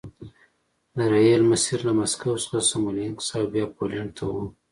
د 0.95 0.97
ریل 1.13 1.41
مسیر 1.51 1.79
له 1.87 1.93
مسکو 1.99 2.31
څخه 2.43 2.57
سمولینکس 2.69 3.27
او 3.37 3.43
بیا 3.53 3.65
پولنډ 3.75 4.09
ته 4.17 4.23
و 4.29 4.33